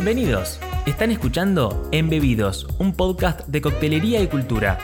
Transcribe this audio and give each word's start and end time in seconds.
Bienvenidos. 0.00 0.60
Están 0.86 1.10
escuchando 1.10 1.88
Embebidos, 1.90 2.68
un 2.78 2.92
podcast 2.92 3.40
de 3.48 3.60
coctelería 3.60 4.22
y 4.22 4.28
cultura. 4.28 4.78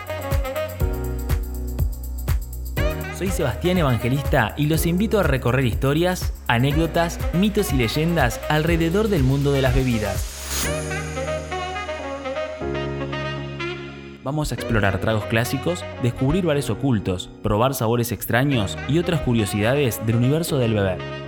Soy 3.16 3.28
Sebastián 3.28 3.78
Evangelista 3.78 4.54
y 4.56 4.66
los 4.66 4.86
invito 4.86 5.20
a 5.20 5.22
recorrer 5.22 5.66
historias, 5.66 6.34
anécdotas, 6.48 7.20
mitos 7.32 7.72
y 7.72 7.76
leyendas 7.76 8.40
alrededor 8.48 9.06
del 9.06 9.22
mundo 9.22 9.52
de 9.52 9.62
las 9.62 9.76
bebidas. 9.76 10.66
Vamos 14.24 14.50
a 14.50 14.56
explorar 14.56 15.00
tragos 15.00 15.26
clásicos, 15.26 15.84
descubrir 16.02 16.44
bares 16.44 16.70
ocultos, 16.70 17.30
probar 17.40 17.74
sabores 17.74 18.10
extraños 18.10 18.76
y 18.88 18.98
otras 18.98 19.20
curiosidades 19.20 20.04
del 20.06 20.16
universo 20.16 20.58
del 20.58 20.74
beber. 20.74 21.23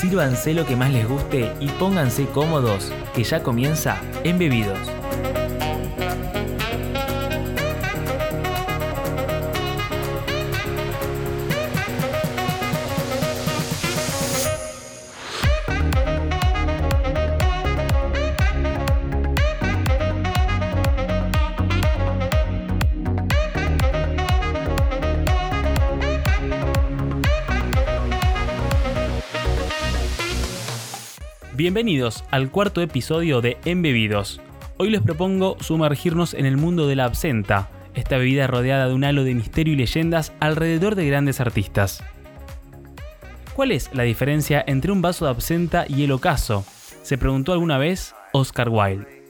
Sírvanse 0.00 0.52
lo 0.52 0.66
que 0.66 0.76
más 0.76 0.92
les 0.92 1.08
guste 1.08 1.50
y 1.58 1.68
pónganse 1.68 2.26
cómodos, 2.26 2.92
que 3.14 3.24
ya 3.24 3.42
comienza 3.42 3.98
Embebidos. 4.24 4.95
Bienvenidos 31.56 32.22
al 32.30 32.50
cuarto 32.50 32.82
episodio 32.82 33.40
de 33.40 33.56
Embebidos. 33.64 34.42
Hoy 34.76 34.90
les 34.90 35.00
propongo 35.00 35.56
sumergirnos 35.58 36.34
en 36.34 36.44
el 36.44 36.58
mundo 36.58 36.86
de 36.86 36.96
la 36.96 37.06
absenta, 37.06 37.70
esta 37.94 38.18
bebida 38.18 38.46
rodeada 38.46 38.88
de 38.88 38.94
un 38.94 39.04
halo 39.04 39.24
de 39.24 39.32
misterio 39.32 39.72
y 39.72 39.76
leyendas 39.78 40.34
alrededor 40.38 40.96
de 40.96 41.06
grandes 41.06 41.40
artistas. 41.40 42.04
¿Cuál 43.54 43.72
es 43.72 43.88
la 43.94 44.02
diferencia 44.02 44.62
entre 44.66 44.92
un 44.92 45.00
vaso 45.00 45.24
de 45.24 45.30
absenta 45.30 45.86
y 45.88 46.04
el 46.04 46.12
ocaso? 46.12 46.62
Se 47.02 47.16
preguntó 47.16 47.54
alguna 47.54 47.78
vez 47.78 48.14
Oscar 48.34 48.68
Wilde. 48.68 49.24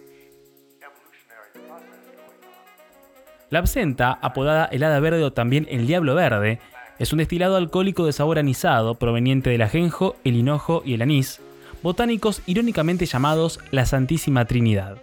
La 3.50 3.60
absenta, 3.60 4.18
apodada 4.20 4.64
helada 4.64 4.98
verde 4.98 5.22
o 5.22 5.32
también 5.32 5.68
el 5.70 5.86
diablo 5.86 6.16
verde, 6.16 6.58
es 6.98 7.12
un 7.12 7.18
destilado 7.18 7.54
alcohólico 7.54 8.04
de 8.04 8.12
sabor 8.12 8.40
anisado 8.40 8.96
proveniente 8.96 9.50
del 9.50 9.62
ajenjo, 9.62 10.16
el 10.24 10.34
hinojo 10.34 10.82
y 10.84 10.94
el 10.94 11.02
anís, 11.02 11.40
botánicos 11.86 12.42
irónicamente 12.46 13.06
llamados 13.06 13.60
la 13.70 13.86
Santísima 13.86 14.44
Trinidad. 14.44 14.98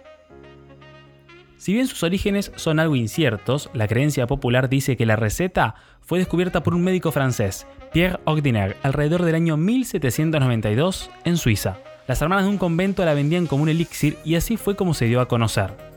Si 1.56 1.72
bien 1.72 1.86
sus 1.86 2.02
orígenes 2.02 2.52
son 2.56 2.78
algo 2.78 2.94
inciertos, 2.94 3.70
la 3.72 3.88
creencia 3.88 4.26
popular 4.26 4.68
dice 4.68 4.94
que 4.94 5.06
la 5.06 5.16
receta 5.16 5.76
fue 6.02 6.18
descubierta 6.18 6.62
por 6.62 6.74
un 6.74 6.84
médico 6.84 7.10
francés, 7.10 7.66
Pierre 7.94 8.18
Ogdiner, 8.24 8.76
alrededor 8.82 9.22
del 9.22 9.34
año 9.34 9.56
1792 9.56 11.10
en 11.24 11.38
Suiza. 11.38 11.78
Las 12.06 12.20
hermanas 12.20 12.44
de 12.44 12.50
un 12.50 12.58
convento 12.58 13.02
la 13.06 13.14
vendían 13.14 13.46
como 13.46 13.62
un 13.62 13.70
elixir 13.70 14.18
y 14.22 14.34
así 14.34 14.58
fue 14.58 14.76
como 14.76 14.92
se 14.92 15.06
dio 15.06 15.22
a 15.22 15.28
conocer. 15.28 15.93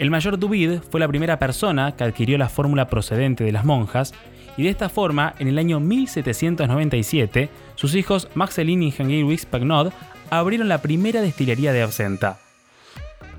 El 0.00 0.10
mayor 0.10 0.38
Duvid 0.38 0.80
fue 0.90 0.98
la 0.98 1.08
primera 1.08 1.38
persona 1.38 1.94
que 1.94 2.04
adquirió 2.04 2.38
la 2.38 2.48
fórmula 2.48 2.88
procedente 2.88 3.44
de 3.44 3.52
las 3.52 3.66
monjas 3.66 4.14
y 4.56 4.62
de 4.62 4.70
esta 4.70 4.88
forma, 4.88 5.34
en 5.38 5.46
el 5.46 5.58
año 5.58 5.78
1797, 5.78 7.50
sus 7.74 7.94
hijos 7.94 8.28
Maxeline 8.34 8.84
y 8.84 8.94
Henry 8.96 9.38
Pagnod 9.50 9.92
abrieron 10.30 10.68
la 10.68 10.80
primera 10.80 11.20
destilería 11.20 11.74
de 11.74 11.82
absenta. 11.82 12.38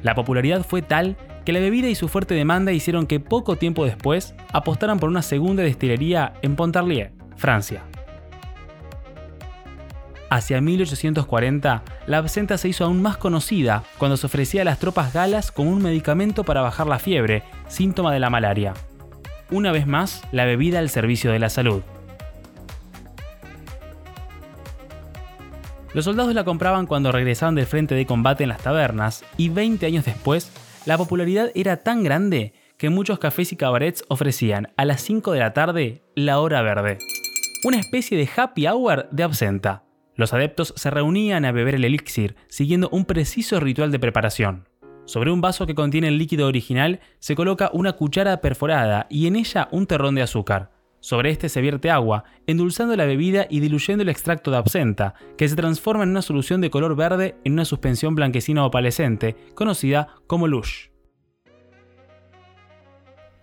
La 0.03 0.13
popularidad 0.13 0.63
fue 0.63 0.83
tal 0.83 1.17
que 1.45 1.51
la 1.51 1.59
bebida 1.59 1.89
y 1.89 1.95
su 1.95 2.07
fuerte 2.07 2.35
demanda 2.35 2.71
hicieron 2.71 3.07
que 3.07 3.19
poco 3.19 3.55
tiempo 3.55 3.83
después 3.83 4.35
apostaran 4.53 4.99
por 4.99 5.09
una 5.09 5.23
segunda 5.23 5.63
destilería 5.63 6.33
en 6.43 6.55
Pontarlier, 6.55 7.11
Francia. 7.37 7.81
Hacia 10.31 10.61
1840, 10.61 11.83
la 12.07 12.17
absenta 12.17 12.57
se 12.57 12.69
hizo 12.69 12.85
aún 12.85 13.03
más 13.03 13.17
conocida 13.17 13.83
cuando 13.99 14.17
se 14.17 14.25
ofrecía 14.25 14.63
a 14.63 14.65
las 14.65 14.79
tropas 14.79 15.13
galas 15.13 15.51
como 15.51 15.69
un 15.69 15.83
medicamento 15.83 16.43
para 16.43 16.61
bajar 16.61 16.87
la 16.87 16.97
fiebre, 16.97 17.43
síntoma 17.67 18.11
de 18.11 18.19
la 18.19 18.31
malaria 18.31 18.73
una 19.51 19.71
vez 19.71 19.85
más 19.85 20.23
la 20.31 20.45
bebida 20.45 20.79
al 20.79 20.89
servicio 20.89 21.31
de 21.31 21.39
la 21.39 21.49
salud. 21.49 21.83
Los 25.93 26.05
soldados 26.05 26.33
la 26.33 26.45
compraban 26.45 26.87
cuando 26.87 27.11
regresaban 27.11 27.55
del 27.55 27.65
frente 27.65 27.95
de 27.95 28.05
combate 28.05 28.43
en 28.43 28.49
las 28.49 28.61
tabernas 28.63 29.25
y 29.35 29.49
20 29.49 29.85
años 29.85 30.05
después, 30.05 30.49
la 30.85 30.97
popularidad 30.97 31.51
era 31.53 31.77
tan 31.77 32.01
grande 32.03 32.53
que 32.77 32.89
muchos 32.89 33.19
cafés 33.19 33.51
y 33.51 33.57
cabarets 33.57 34.05
ofrecían 34.07 34.69
a 34.77 34.85
las 34.85 35.01
5 35.01 35.33
de 35.33 35.39
la 35.39 35.53
tarde 35.53 36.01
la 36.15 36.39
hora 36.39 36.61
verde, 36.61 36.97
una 37.65 37.77
especie 37.77 38.17
de 38.17 38.29
happy 38.35 38.67
hour 38.67 39.09
de 39.11 39.23
absenta. 39.23 39.83
Los 40.15 40.33
adeptos 40.33 40.73
se 40.75 40.89
reunían 40.89 41.45
a 41.45 41.51
beber 41.51 41.75
el 41.75 41.85
elixir 41.85 42.35
siguiendo 42.47 42.89
un 42.89 43.05
preciso 43.05 43.59
ritual 43.59 43.91
de 43.91 43.99
preparación. 43.99 44.67
Sobre 45.05 45.31
un 45.31 45.41
vaso 45.41 45.65
que 45.65 45.75
contiene 45.75 46.09
el 46.09 46.17
líquido 46.17 46.47
original 46.47 46.99
se 47.19 47.35
coloca 47.35 47.69
una 47.73 47.93
cuchara 47.93 48.41
perforada 48.41 49.07
y 49.09 49.27
en 49.27 49.35
ella 49.35 49.67
un 49.71 49.87
terrón 49.87 50.15
de 50.15 50.21
azúcar. 50.21 50.71
Sobre 50.99 51.31
este 51.31 51.49
se 51.49 51.61
vierte 51.61 51.89
agua, 51.89 52.25
endulzando 52.45 52.95
la 52.95 53.05
bebida 53.05 53.47
y 53.49 53.59
diluyendo 53.59 54.03
el 54.03 54.09
extracto 54.09 54.51
de 54.51 54.57
absenta, 54.57 55.15
que 55.35 55.49
se 55.49 55.55
transforma 55.55 56.03
en 56.03 56.11
una 56.11 56.21
solución 56.21 56.61
de 56.61 56.69
color 56.69 56.95
verde 56.95 57.35
en 57.43 57.53
una 57.53 57.65
suspensión 57.65 58.13
blanquecina 58.13 58.63
opalescente, 58.63 59.35
conocida 59.55 60.09
como 60.27 60.47
lush. 60.47 60.89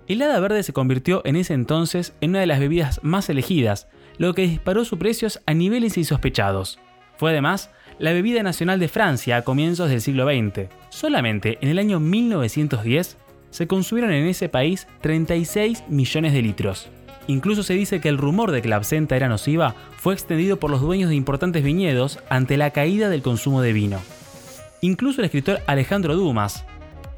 El 0.07 0.23
hada 0.23 0.39
verde 0.41 0.63
se 0.63 0.73
convirtió 0.73 1.21
en 1.27 1.37
ese 1.37 1.53
entonces 1.53 2.15
en 2.21 2.31
una 2.31 2.41
de 2.41 2.47
las 2.47 2.61
bebidas 2.61 3.01
más 3.03 3.29
elegidas, 3.29 3.89
lo 4.19 4.35
que 4.35 4.43
disparó 4.43 4.85
sus 4.85 4.99
precios 4.99 5.41
a 5.47 5.55
niveles 5.55 5.97
insospechados. 5.97 6.79
Fue 7.17 7.31
además 7.31 7.71
la 7.99 8.13
bebida 8.13 8.43
nacional 8.43 8.79
de 8.79 8.89
Francia 8.89 9.39
a 9.39 9.43
comienzos 9.43 9.89
del 9.89 10.01
siglo 10.01 10.27
XX. 10.27 10.69
Solamente 10.91 11.59
en 11.61 11.69
el 11.69 11.79
año 11.79 12.01
1910 12.01 13.17
se 13.51 13.67
consumieron 13.67 14.13
en 14.13 14.27
ese 14.27 14.49
país 14.49 14.87
36 15.01 15.85
millones 15.89 16.33
de 16.33 16.43
litros. 16.43 16.89
Incluso 17.27 17.63
se 17.63 17.75
dice 17.75 18.01
que 18.01 18.09
el 18.09 18.19
rumor 18.19 18.53
de 18.53 18.63
que 18.63 18.69
la 18.69 18.77
absenta 18.77 19.17
era 19.17 19.29
nociva 19.29 19.75
fue 19.97 20.15
extendido 20.15 20.59
por 20.59 20.71
los 20.71 20.81
dueños 20.81 21.11
de 21.11 21.17
importantes 21.17 21.63
viñedos 21.63 22.21
ante 22.31 22.57
la 22.57 22.71
caída 22.71 23.09
del 23.11 23.23
consumo 23.23 23.61
de 23.61 23.73
vino. 23.73 24.01
Incluso 24.81 25.21
el 25.21 25.27
escritor 25.27 25.61
Alejandro 25.67 26.15
Dumas, 26.15 26.65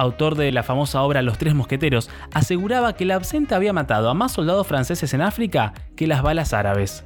autor 0.00 0.34
de 0.34 0.50
la 0.50 0.62
famosa 0.62 1.02
obra 1.02 1.22
Los 1.22 1.38
Tres 1.38 1.54
Mosqueteros, 1.54 2.10
aseguraba 2.32 2.94
que 2.94 3.04
la 3.04 3.16
absenta 3.16 3.56
había 3.56 3.72
matado 3.72 4.08
a 4.08 4.14
más 4.14 4.32
soldados 4.32 4.66
franceses 4.66 5.12
en 5.14 5.20
África 5.20 5.74
que 5.96 6.06
las 6.06 6.22
balas 6.22 6.52
árabes. 6.52 7.04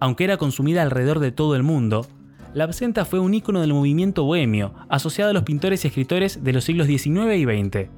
Aunque 0.00 0.24
era 0.24 0.38
consumida 0.38 0.80
alrededor 0.80 1.18
de 1.18 1.30
todo 1.30 1.56
el 1.56 1.62
mundo, 1.62 2.06
la 2.54 2.64
absenta 2.64 3.04
fue 3.04 3.20
un 3.20 3.34
ícono 3.34 3.60
del 3.60 3.74
movimiento 3.74 4.24
bohemio, 4.24 4.74
asociado 4.88 5.30
a 5.30 5.34
los 5.34 5.42
pintores 5.42 5.84
y 5.84 5.88
escritores 5.88 6.42
de 6.42 6.52
los 6.52 6.64
siglos 6.64 6.86
XIX 6.86 7.36
y 7.36 7.44
XX. 7.44 7.90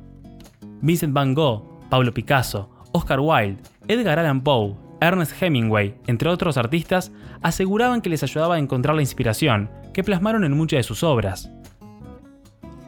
Vincent 0.80 1.14
van 1.14 1.32
Gogh, 1.32 1.88
Pablo 1.88 2.12
Picasso, 2.12 2.70
Oscar 2.92 3.20
Wilde, 3.20 3.62
Edgar 3.86 4.18
Allan 4.18 4.42
Poe, 4.42 4.74
Ernest 5.00 5.40
Hemingway, 5.40 5.94
entre 6.06 6.28
otros 6.28 6.56
artistas, 6.56 7.12
aseguraban 7.40 8.02
que 8.02 8.10
les 8.10 8.22
ayudaba 8.24 8.56
a 8.56 8.58
encontrar 8.58 8.96
la 8.96 9.02
inspiración, 9.02 9.70
que 9.92 10.04
plasmaron 10.04 10.44
en 10.44 10.56
muchas 10.56 10.78
de 10.78 10.82
sus 10.82 11.02
obras. 11.02 11.50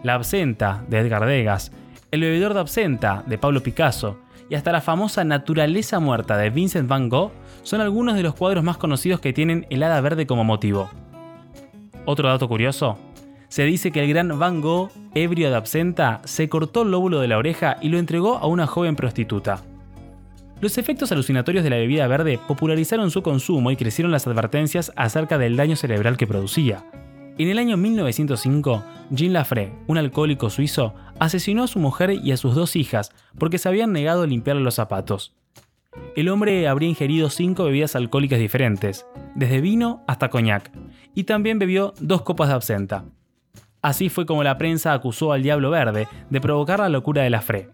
La 0.02 0.14
absenta, 0.14 0.84
de 0.88 0.98
Edgar 0.98 1.26
Degas, 1.26 1.72
El 2.10 2.20
bebedor 2.20 2.54
de 2.54 2.60
absenta, 2.60 3.24
de 3.26 3.38
Pablo 3.38 3.62
Picasso, 3.62 4.18
y 4.48 4.54
hasta 4.54 4.72
la 4.72 4.80
famosa 4.80 5.24
Naturaleza 5.24 5.98
Muerta 6.00 6.36
de 6.36 6.50
Vincent 6.50 6.88
van 6.88 7.08
Gogh 7.08 7.32
son 7.62 7.80
algunos 7.80 8.14
de 8.14 8.22
los 8.22 8.34
cuadros 8.34 8.62
más 8.62 8.76
conocidos 8.76 9.20
que 9.20 9.32
tienen 9.32 9.66
el 9.70 9.82
hada 9.82 10.00
verde 10.00 10.26
como 10.26 10.44
motivo. 10.44 10.90
Otro 12.04 12.28
dato 12.28 12.48
curioso, 12.48 12.98
se 13.48 13.64
dice 13.64 13.90
que 13.90 14.02
el 14.02 14.08
gran 14.08 14.38
Van 14.38 14.60
Gogh, 14.60 14.90
ebrio 15.14 15.48
de 15.48 15.56
absenta, 15.56 16.20
se 16.24 16.48
cortó 16.48 16.82
el 16.82 16.90
lóbulo 16.90 17.20
de 17.20 17.28
la 17.28 17.38
oreja 17.38 17.78
y 17.80 17.88
lo 17.88 17.98
entregó 17.98 18.36
a 18.36 18.46
una 18.46 18.66
joven 18.66 18.96
prostituta. 18.96 19.62
Los 20.60 20.78
efectos 20.78 21.12
alucinatorios 21.12 21.64
de 21.64 21.70
la 21.70 21.76
bebida 21.76 22.06
verde 22.06 22.38
popularizaron 22.48 23.10
su 23.10 23.22
consumo 23.22 23.70
y 23.70 23.76
crecieron 23.76 24.12
las 24.12 24.26
advertencias 24.26 24.92
acerca 24.96 25.36
del 25.38 25.56
daño 25.56 25.76
cerebral 25.76 26.16
que 26.16 26.26
producía. 26.26 26.84
En 27.36 27.48
el 27.48 27.58
año 27.58 27.76
1905, 27.76 28.84
Jean 29.10 29.32
Lafray, 29.32 29.72
un 29.88 29.98
alcohólico 29.98 30.50
suizo, 30.50 30.94
asesinó 31.18 31.64
a 31.64 31.68
su 31.68 31.80
mujer 31.80 32.12
y 32.12 32.30
a 32.30 32.36
sus 32.36 32.54
dos 32.54 32.76
hijas 32.76 33.10
porque 33.38 33.58
se 33.58 33.68
habían 33.68 33.92
negado 33.92 34.22
a 34.22 34.26
limpiarle 34.26 34.62
los 34.62 34.76
zapatos. 34.76 35.34
El 36.14 36.28
hombre 36.28 36.68
habría 36.68 36.88
ingerido 36.88 37.30
cinco 37.30 37.64
bebidas 37.64 37.96
alcohólicas 37.96 38.38
diferentes, 38.38 39.04
desde 39.34 39.60
vino 39.60 40.04
hasta 40.06 40.30
coñac, 40.30 40.70
y 41.14 41.24
también 41.24 41.58
bebió 41.58 41.92
dos 42.00 42.22
copas 42.22 42.48
de 42.48 42.54
absenta. 42.54 43.04
Así 43.82 44.08
fue 44.08 44.26
como 44.26 44.44
la 44.44 44.56
prensa 44.56 44.92
acusó 44.92 45.32
al 45.32 45.42
Diablo 45.42 45.70
Verde 45.70 46.08
de 46.30 46.40
provocar 46.40 46.78
la 46.78 46.88
locura 46.88 47.22
de 47.22 47.30
Lafray. 47.30 47.66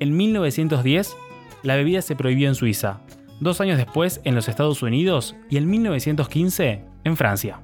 En 0.00 0.16
1910, 0.16 1.14
la 1.62 1.76
bebida 1.76 2.02
se 2.02 2.16
prohibió 2.16 2.48
en 2.48 2.54
Suiza. 2.54 3.00
dos 3.40 3.60
años 3.60 3.76
después 3.76 4.20
en 4.24 4.34
los 4.34 4.48
Estados 4.48 4.82
Unidos 4.82 5.36
y 5.48 5.58
en 5.58 5.70
1915 5.70 6.84
en 7.04 7.16
Francia. 7.16 7.60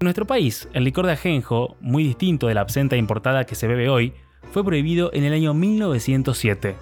En 0.00 0.04
nuestro 0.04 0.26
país, 0.26 0.68
el 0.74 0.84
licor 0.84 1.06
de 1.06 1.12
ajenjo, 1.12 1.76
muy 1.80 2.04
distinto 2.04 2.46
de 2.46 2.54
la 2.54 2.60
absenta 2.60 2.96
importada 2.96 3.44
que 3.44 3.54
se 3.54 3.66
bebe 3.66 3.88
hoy, 3.88 4.12
fue 4.52 4.64
prohibido 4.64 5.10
en 5.12 5.24
el 5.24 5.32
año 5.32 5.54
1907. 5.54 6.76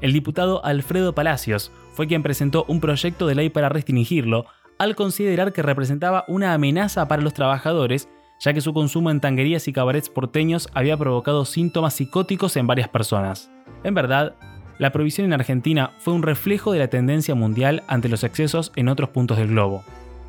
El 0.00 0.12
diputado 0.12 0.64
Alfredo 0.64 1.14
Palacios 1.14 1.70
fue 1.92 2.06
quien 2.06 2.22
presentó 2.22 2.64
un 2.68 2.80
proyecto 2.80 3.26
de 3.26 3.34
ley 3.34 3.50
para 3.50 3.68
restringirlo, 3.68 4.46
al 4.78 4.96
considerar 4.96 5.52
que 5.52 5.62
representaba 5.62 6.24
una 6.28 6.54
amenaza 6.54 7.06
para 7.08 7.22
los 7.22 7.34
trabajadores, 7.34 8.08
ya 8.38 8.52
que 8.52 8.60
su 8.60 8.72
consumo 8.72 9.10
en 9.10 9.20
tanguerías 9.20 9.68
y 9.68 9.72
cabarets 9.72 10.08
porteños 10.08 10.68
había 10.74 10.96
provocado 10.96 11.44
síntomas 11.44 11.94
psicóticos 11.94 12.56
en 12.56 12.66
varias 12.66 12.88
personas. 12.88 13.50
En 13.84 13.94
verdad, 13.94 14.34
la 14.78 14.92
prohibición 14.92 15.26
en 15.26 15.32
Argentina 15.32 15.92
fue 15.98 16.14
un 16.14 16.22
reflejo 16.22 16.72
de 16.72 16.78
la 16.78 16.88
tendencia 16.88 17.34
mundial 17.34 17.82
ante 17.88 18.08
los 18.08 18.22
excesos 18.22 18.72
en 18.76 18.88
otros 18.88 19.10
puntos 19.10 19.38
del 19.38 19.48
globo. 19.48 19.82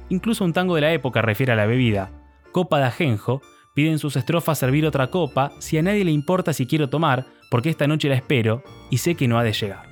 Incluso 0.09 0.43
un 0.43 0.53
tango 0.53 0.75
de 0.75 0.81
la 0.81 0.91
época 0.91 1.21
refiere 1.21 1.51
a 1.51 1.55
la 1.55 1.67
bebida. 1.67 2.11
Copa 2.51 2.79
de 2.79 2.85
ajenjo 2.85 3.41
pide 3.75 3.95
sus 3.99 4.15
estrofas 4.15 4.57
servir 4.57 4.85
otra 4.85 5.11
copa 5.11 5.51
si 5.59 5.77
a 5.77 5.83
nadie 5.83 6.03
le 6.03 6.11
importa 6.11 6.53
si 6.53 6.65
quiero 6.65 6.89
tomar, 6.89 7.27
porque 7.51 7.69
esta 7.69 7.87
noche 7.87 8.09
la 8.09 8.15
espero 8.15 8.63
y 8.89 8.97
sé 8.97 9.15
que 9.15 9.27
no 9.27 9.37
ha 9.37 9.43
de 9.43 9.53
llegar. 9.53 9.88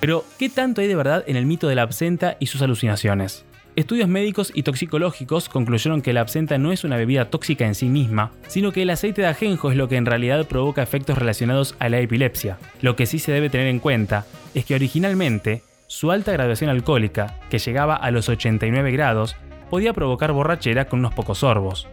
Pero, 0.00 0.24
¿qué 0.38 0.48
tanto 0.48 0.80
hay 0.80 0.86
de 0.86 0.94
verdad 0.94 1.24
en 1.26 1.36
el 1.36 1.46
mito 1.46 1.68
de 1.68 1.74
la 1.74 1.82
absenta 1.82 2.36
y 2.38 2.46
sus 2.46 2.62
alucinaciones? 2.62 3.44
Estudios 3.74 4.08
médicos 4.08 4.50
y 4.54 4.64
toxicológicos 4.64 5.48
concluyeron 5.48 6.02
que 6.02 6.12
la 6.12 6.20
absenta 6.20 6.58
no 6.58 6.72
es 6.72 6.82
una 6.82 6.96
bebida 6.96 7.30
tóxica 7.30 7.64
en 7.64 7.76
sí 7.76 7.88
misma, 7.88 8.32
sino 8.48 8.72
que 8.72 8.82
el 8.82 8.90
aceite 8.90 9.22
de 9.22 9.28
ajenjo 9.28 9.70
es 9.70 9.76
lo 9.76 9.88
que 9.88 9.96
en 9.96 10.06
realidad 10.06 10.46
provoca 10.46 10.82
efectos 10.82 11.16
relacionados 11.16 11.76
a 11.78 11.88
la 11.88 12.00
epilepsia. 12.00 12.58
Lo 12.80 12.96
que 12.96 13.06
sí 13.06 13.20
se 13.20 13.30
debe 13.30 13.50
tener 13.50 13.68
en 13.68 13.78
cuenta 13.78 14.26
es 14.54 14.64
que 14.64 14.74
originalmente 14.74 15.62
su 15.86 16.10
alta 16.10 16.32
graduación 16.32 16.70
alcohólica, 16.70 17.38
que 17.50 17.58
llegaba 17.58 17.94
a 17.94 18.10
los 18.10 18.28
89 18.28 18.90
grados, 18.90 19.36
podía 19.70 19.92
provocar 19.92 20.32
borrachera 20.32 20.86
con 20.86 20.98
unos 20.98 21.14
pocos 21.14 21.38
sorbos. 21.38 21.86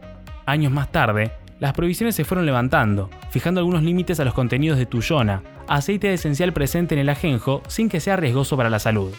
Años 0.46 0.72
más 0.72 0.92
tarde, 0.92 1.32
las 1.60 1.74
prohibiciones 1.74 2.16
se 2.16 2.26
fueron 2.26 2.46
levantando, 2.46 3.10
fijando 3.30 3.60
algunos 3.60 3.84
límites 3.84 4.20
a 4.20 4.26
los 4.26 4.34
contenidos 4.34 4.78
de 4.78 4.86
tuyona, 4.86 5.44
aceite 5.68 6.14
esencial 6.14 6.54
presente 6.54 6.96
en 6.96 7.00
el 7.00 7.10
ajenjo 7.10 7.62
sin 7.68 7.90
que 7.90 8.00
sea 8.00 8.16
riesgoso 8.16 8.58
para 8.58 8.70
la 8.70 8.80
salud. 8.80 9.14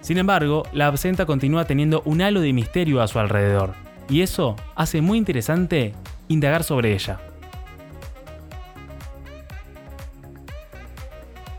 Sin 0.00 0.18
embargo, 0.18 0.64
la 0.72 0.88
absenta 0.88 1.26
continúa 1.26 1.64
teniendo 1.64 2.02
un 2.04 2.22
halo 2.22 2.40
de 2.40 2.52
misterio 2.52 3.00
a 3.00 3.08
su 3.08 3.18
alrededor, 3.18 3.74
y 4.08 4.22
eso 4.22 4.56
hace 4.74 5.00
muy 5.00 5.16
interesante 5.16 5.94
indagar 6.28 6.64
sobre 6.64 6.92
ella. 6.92 7.20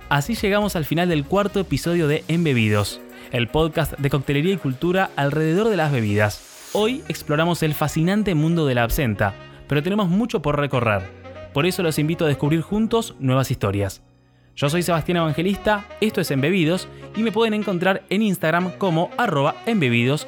Así 0.10 0.36
llegamos 0.36 0.76
al 0.76 0.86
final 0.86 1.10
del 1.10 1.26
cuarto 1.26 1.60
episodio 1.60 2.08
de 2.08 2.24
Embebidos, 2.28 3.02
el 3.32 3.48
podcast 3.48 3.94
de 3.98 4.10
coctelería 4.10 4.54
y 4.54 4.58
cultura 4.58 5.10
alrededor 5.16 5.70
de 5.70 5.78
las 5.78 5.92
bebidas. 5.92 6.70
Hoy 6.74 7.04
exploramos 7.08 7.64
el 7.64 7.74
fascinante 7.74 8.36
mundo 8.36 8.68
de 8.68 8.76
la 8.76 8.84
absenta, 8.84 9.34
pero 9.68 9.82
tenemos 9.82 10.10
mucho 10.10 10.42
por 10.42 10.60
recorrer. 10.60 11.24
Por 11.54 11.66
eso 11.66 11.84
los 11.84 12.00
invito 12.00 12.26
a 12.26 12.28
descubrir 12.28 12.62
juntos 12.62 13.16
nuevas 13.20 13.52
historias. 13.52 14.02
Yo 14.56 14.70
soy 14.70 14.84
Sebastián 14.84 15.18
Evangelista, 15.18 15.86
esto 16.02 16.22
es 16.22 16.30
Embebidos 16.32 16.88
y 17.16 17.24
me 17.24 17.32
pueden 17.32 17.54
encontrar 17.54 18.04
en 18.10 18.22
Instagram 18.22 18.72
como 18.78 19.10
arroba 19.18 19.56
embebidos-. 19.66 20.28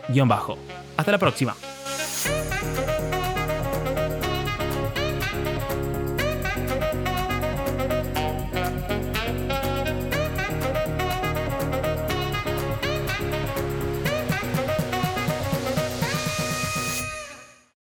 Hasta 0.97 1.11
la 1.11 1.17
próxima. 1.17 1.55